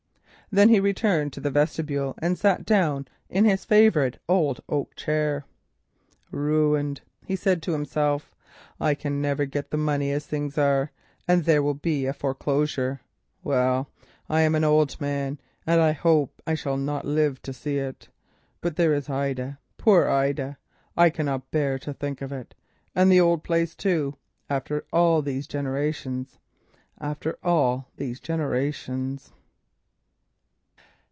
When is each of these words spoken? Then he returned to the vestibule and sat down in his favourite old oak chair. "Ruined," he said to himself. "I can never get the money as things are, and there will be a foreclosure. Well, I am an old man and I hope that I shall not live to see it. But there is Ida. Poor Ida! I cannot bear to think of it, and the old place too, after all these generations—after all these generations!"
Then 0.53 0.67
he 0.67 0.81
returned 0.81 1.31
to 1.31 1.39
the 1.39 1.49
vestibule 1.49 2.13
and 2.17 2.37
sat 2.37 2.65
down 2.65 3.07
in 3.29 3.45
his 3.45 3.63
favourite 3.63 4.17
old 4.27 4.59
oak 4.67 4.97
chair. 4.97 5.45
"Ruined," 6.29 6.99
he 7.25 7.37
said 7.37 7.61
to 7.61 7.71
himself. 7.71 8.35
"I 8.77 8.93
can 8.93 9.21
never 9.21 9.45
get 9.45 9.71
the 9.71 9.77
money 9.77 10.11
as 10.11 10.25
things 10.25 10.57
are, 10.57 10.91
and 11.25 11.45
there 11.45 11.63
will 11.63 11.73
be 11.75 12.05
a 12.05 12.11
foreclosure. 12.11 12.99
Well, 13.45 13.87
I 14.27 14.41
am 14.41 14.53
an 14.53 14.65
old 14.65 14.99
man 14.99 15.39
and 15.65 15.79
I 15.79 15.93
hope 15.93 16.35
that 16.43 16.51
I 16.51 16.55
shall 16.55 16.75
not 16.75 17.05
live 17.05 17.41
to 17.43 17.53
see 17.53 17.77
it. 17.77 18.09
But 18.59 18.75
there 18.75 18.93
is 18.93 19.09
Ida. 19.09 19.57
Poor 19.77 20.09
Ida! 20.09 20.57
I 20.97 21.11
cannot 21.11 21.49
bear 21.51 21.79
to 21.79 21.93
think 21.93 22.21
of 22.21 22.33
it, 22.33 22.55
and 22.93 23.09
the 23.09 23.21
old 23.21 23.45
place 23.45 23.73
too, 23.73 24.17
after 24.49 24.83
all 24.91 25.21
these 25.21 25.47
generations—after 25.47 27.37
all 27.41 27.87
these 27.95 28.19
generations!" 28.19 29.31